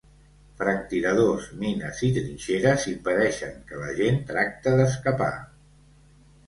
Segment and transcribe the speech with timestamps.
[0.61, 5.35] Franctiradors, mines i trinxeres impedeixen que la gent tracte d'escapar.